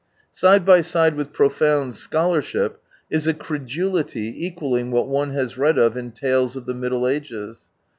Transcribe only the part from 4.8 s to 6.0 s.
what one has read of